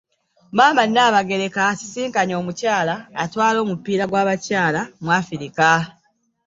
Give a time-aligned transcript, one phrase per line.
[0.55, 5.67] Maama Nnaabagereka asisinkanye omukyala atwala omupiira gw'abakyala mu Afirika.